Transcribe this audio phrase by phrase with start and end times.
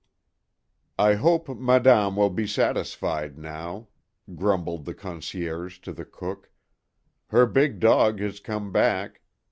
[0.97, 3.87] jf HOPE Madame will be satisfied now,"
[4.27, 6.49] J grumbled the concierge to the cook,"
[7.27, 9.21] her big dog has come back.